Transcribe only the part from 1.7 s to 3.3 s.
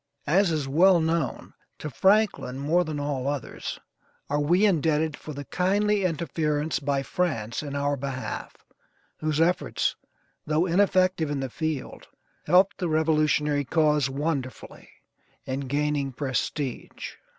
to Franklin more than all